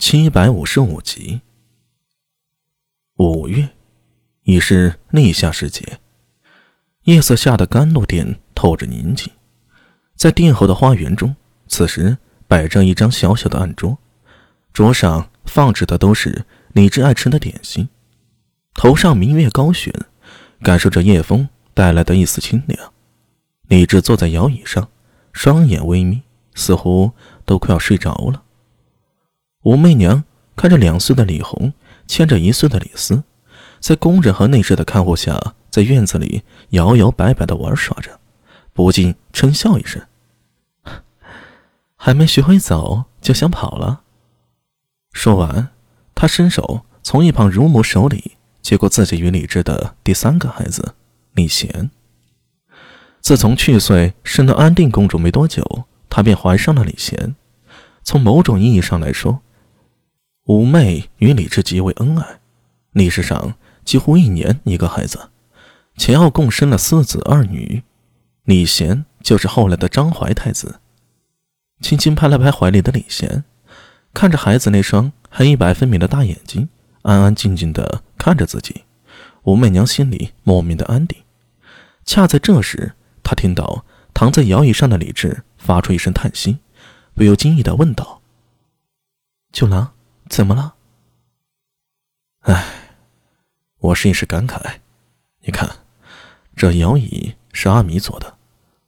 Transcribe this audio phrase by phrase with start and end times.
[0.00, 1.42] 七百五十五集。
[3.18, 3.68] 五月，
[4.44, 6.00] 已是立夏时节，
[7.02, 9.30] 夜色下的甘露殿透着宁静。
[10.16, 11.36] 在殿后的花园中，
[11.68, 12.16] 此时
[12.48, 13.98] 摆着一张小小的案桌，
[14.72, 17.86] 桌上放置的都是李治爱吃的点心。
[18.72, 19.94] 头上明月高悬，
[20.62, 22.90] 感受着夜风带来的一丝清凉。
[23.68, 24.88] 李治坐在摇椅上，
[25.34, 26.22] 双眼微眯，
[26.54, 27.12] 似乎
[27.44, 28.44] 都快要睡着了。
[29.62, 30.24] 武媚娘
[30.56, 31.72] 看着两岁的李红
[32.06, 33.24] 牵着一岁的李斯，
[33.78, 38.18] 在工人和内侍的看护下，在院子里摇摇摆摆的玩耍着，
[38.72, 40.02] 不禁嗔笑一声
[41.96, 44.02] ：“还没学会走就想跑了。”
[45.12, 45.68] 说完，
[46.14, 50.94] 他伸手从一旁乳母手里接过自己与李治的第三个孩子
[51.34, 51.90] 李贤。
[53.20, 57.36] 自从去岁生了安定公主没多久，她便怀上了李贤。
[58.02, 59.42] 从某种意义上来说，
[60.46, 62.40] 五妹与李治极为恩爱，
[62.92, 65.30] 历史上几乎一年一个孩子，
[65.96, 67.82] 前后共生了四子二女。
[68.44, 70.80] 李贤就是后来的张怀太子。
[71.80, 73.44] 轻轻拍了拍怀里的李贤，
[74.14, 76.68] 看着孩子那双黑白分明的大眼睛，
[77.02, 78.84] 安安静静的看着自己，
[79.42, 81.18] 武媚娘心里莫名的安定。
[82.04, 86.58] 恰在这时，她听到躺在摇椅上的李治发出一声叹息，
[87.14, 88.22] 不由惊异的问道
[89.52, 89.92] ：“九郎。”
[90.30, 90.76] 怎么了？
[92.42, 92.64] 哎，
[93.78, 94.76] 我是一时感慨。
[95.40, 95.68] 你看，
[96.54, 98.38] 这摇椅是阿弥做的，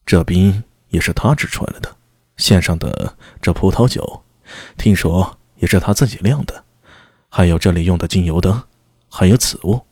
[0.07, 1.97] 这冰也是他制出来的，
[2.37, 4.23] 线上的这葡萄酒，
[4.79, 6.63] 听说也是他自己酿的，
[7.29, 8.63] 还有这里用的精油灯，
[9.11, 9.85] 还有此物。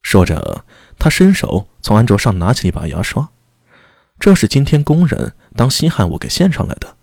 [0.00, 0.64] 说着，
[0.98, 3.28] 他伸手从案桌上拿起一把牙刷，
[4.18, 6.96] 这是今天工人当稀罕物给献上来的，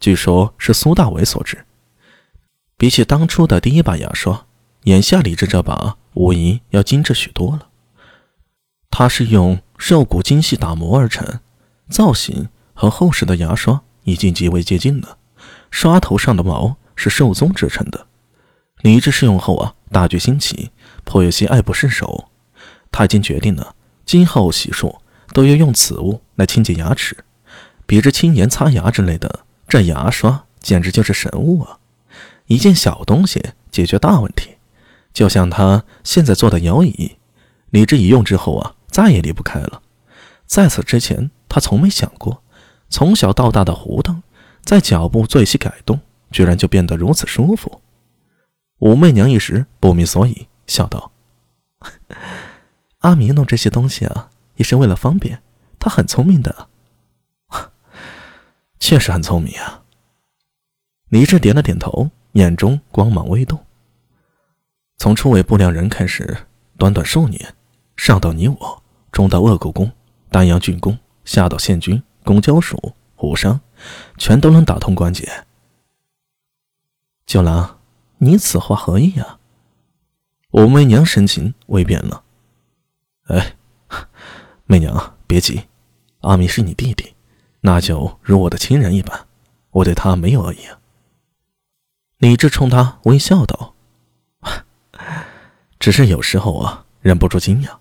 [0.00, 1.66] 据说是苏大伟所制。
[2.78, 4.44] 比起当初的第一把牙刷，
[4.84, 7.68] 眼下李治这把无疑要精致许多了。
[8.90, 11.40] 它是用兽骨精细打磨而成，
[11.88, 15.16] 造型和后世的牙刷已经极为接近了。
[15.70, 18.06] 刷头上的毛是兽鬃制成的。
[18.82, 20.70] 李治试用后啊，大觉新奇，
[21.04, 22.28] 颇有些爱不释手。
[22.92, 23.74] 他已经决定了，
[24.04, 24.94] 今后洗漱
[25.32, 27.16] 都要用此物来清洁牙齿，
[27.86, 31.78] 比之轻盐擦牙之类的，这牙刷简直就是神物啊！
[32.46, 34.56] 一件小东西解决大问题，
[35.12, 37.16] 就像他现在坐的摇椅，
[37.70, 39.82] 李治一用之后啊，再也离不开了。
[40.46, 42.42] 在此之前，他从没想过，
[42.88, 44.22] 从小到大的胡荡，
[44.62, 47.82] 在脚步做一些改动，居然就变得如此舒服。
[48.78, 51.10] 武媚娘一时不明所以，笑道
[53.00, 55.42] ：“阿明弄这些东西啊，也是为了方便。
[55.78, 56.68] 他很聪明的，
[58.78, 59.82] 确实很聪明啊。”
[61.08, 62.10] 李治点了点头。
[62.36, 63.58] 眼中光芒微动。
[64.98, 66.36] 从初为不良人开始，
[66.76, 67.54] 短短数年，
[67.96, 69.90] 上到你我，中到恶狗宫、
[70.28, 73.58] 丹阳郡公，下到县军、公交署、虎商，
[74.18, 75.26] 全都能打通关节。
[77.24, 77.78] 九郎，
[78.18, 79.38] 你此话何意啊？
[80.50, 82.22] 武媚娘神情微变了。
[83.28, 83.56] 哎，
[84.66, 85.62] 媚娘别急，
[86.20, 87.14] 阿弥是你弟弟，
[87.62, 89.26] 那就如我的亲人一般，
[89.70, 90.78] 我对他没有恶意啊。
[92.18, 93.74] 李治冲他微笑道
[95.78, 97.76] ：“只是有时候啊，忍不住惊讶，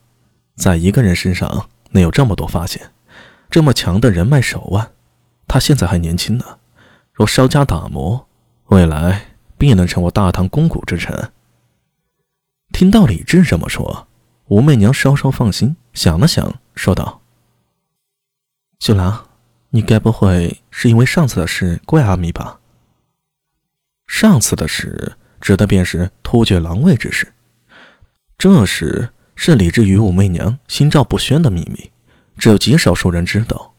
[0.56, 2.91] 在一个人身上能有这么多发现，
[3.50, 4.91] 这么强的人脉手腕。
[5.47, 6.59] 他现在还年轻呢，
[7.13, 8.28] 若稍加打磨，
[8.66, 11.31] 未来必能成为大唐肱骨之臣。”
[12.73, 14.07] 听到李治这么说，
[14.47, 17.22] 武媚娘稍稍放心，想了想，说道
[18.79, 19.28] ：“九郎，
[19.69, 22.59] 你该不会是因为上次的事怪阿弥吧？”
[24.18, 27.34] 上次的事指的便是突厥狼卫之事，
[28.38, 31.92] 这事是李治与武媚娘心照不宣的秘密，
[32.38, 33.74] 只有极少数人知道。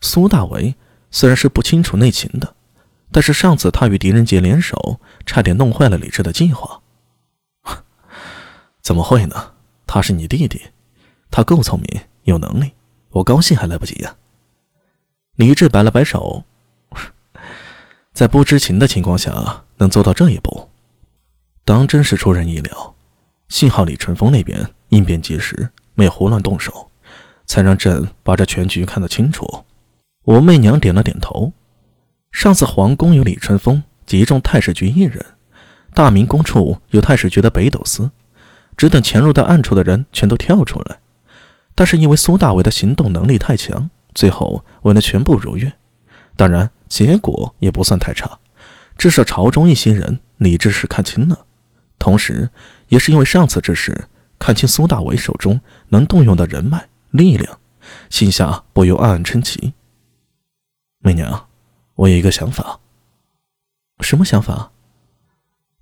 [0.00, 0.74] 苏大为
[1.10, 2.54] 虽然是不清楚内情的，
[3.12, 6.80] 但是上次他与狄仁杰联手，差点弄坏了李治的计划。
[8.80, 9.52] 怎么会呢？
[9.86, 10.62] 他是你弟弟，
[11.30, 12.72] 他够聪明有能力，
[13.10, 14.16] 我高兴还来不及呀。
[15.36, 16.44] 李治摆了摆手。
[18.18, 20.68] 在不知情的情况下能做到这一步，
[21.64, 22.96] 当真是出人意料。
[23.48, 26.90] 幸好李春风那边应变及时，没有胡乱动手，
[27.46, 29.64] 才让朕把这全局看得清楚。
[30.24, 31.52] 武媚娘点了点头。
[32.32, 35.24] 上次皇宫有李春风集中太史局一人，
[35.94, 38.10] 大明宫处有太史局的北斗司，
[38.76, 40.98] 只等潜入到暗处的人全都跳出来。
[41.76, 45.72] 但是因为苏大伟的行动能力太强，最后未能全部如愿。
[46.34, 46.68] 当然。
[46.88, 48.38] 结果也不算太差，
[48.96, 51.46] 至少朝中一些人理智是看清了，
[51.98, 52.50] 同时，
[52.88, 54.08] 也是因为上次之事
[54.38, 57.58] 看清苏大伟手中能动用的人脉力量，
[58.10, 59.74] 心下不由暗暗称奇。
[61.00, 61.48] 媚娘，
[61.94, 62.80] 我有一个想法。
[64.00, 64.70] 什么想法？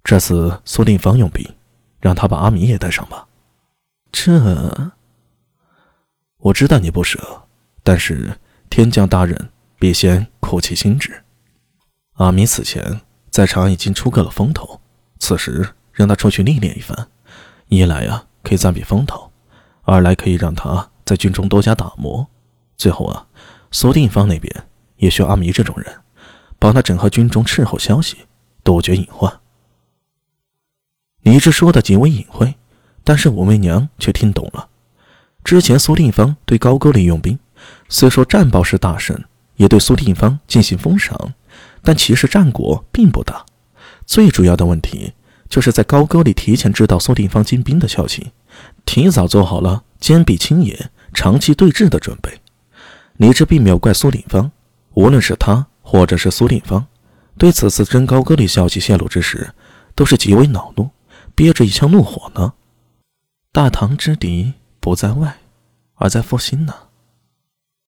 [0.02, 1.44] 这次苏定方用兵，
[2.00, 3.26] 让他把阿米也带上吧。
[4.12, 4.93] 这，
[6.38, 7.43] 我知道你不舍，
[7.82, 8.38] 但是
[8.70, 11.23] 天降大任，必先苦其心志。
[12.14, 13.00] 阿米此前
[13.31, 14.81] 在长安已经出个了风头，
[15.19, 17.08] 此时让他出去历练一番，
[17.69, 19.31] 一来啊可以暂避风头，
[19.82, 22.26] 二来可以让他在军中多加打磨。
[22.76, 23.26] 最后啊，
[23.70, 24.67] 苏定方那边。
[24.99, 25.94] 也需要阿弥这种人，
[26.58, 28.17] 帮他整合军中斥候消息，
[28.64, 29.40] 杜绝隐患。
[31.20, 32.55] 你这说的极为隐晦，
[33.05, 34.70] 但是武媚娘却听懂了。
[35.44, 37.38] 之前苏定方对高句丽用兵，
[37.90, 39.23] 虽说战报是大胜，
[39.56, 41.35] 也对苏定方进行封赏，
[41.82, 43.44] 但其实战果并不大。
[44.06, 45.12] 最主要的问题
[45.49, 48.32] 就是在高句丽提前知道苏定方进兵的消息，
[48.85, 52.41] 提早做好了坚壁清野、长期对峙的准备。
[53.17, 54.50] 你这并没有怪苏定方。
[54.94, 56.87] 无论是他，或者是苏定方，
[57.37, 59.52] 对此次真高歌丽消息泄露之时，
[59.94, 60.88] 都是极为恼怒，
[61.35, 62.55] 憋着一腔怒火呢。
[63.52, 65.37] 大唐之敌不在外，
[65.97, 66.75] 而在负心呢。